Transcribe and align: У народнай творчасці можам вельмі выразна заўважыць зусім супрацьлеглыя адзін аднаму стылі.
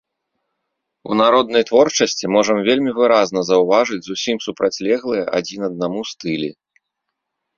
У 1.09 1.17
народнай 1.21 1.63
творчасці 1.69 2.25
можам 2.35 2.57
вельмі 2.69 2.91
выразна 2.99 3.39
заўважыць 3.51 4.01
зусім 4.07 4.37
супрацьлеглыя 4.47 5.23
адзін 5.41 5.59
аднаму 5.71 6.01
стылі. 6.13 6.49